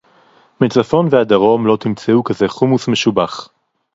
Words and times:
מצפון 0.61 1.07
ועד 1.11 1.27
דרום 1.27 1.67
לא 1.67 1.77
תמצאו 1.81 2.23
כזה 2.23 2.47
חומוס 2.47 2.87
משובח 2.87 3.49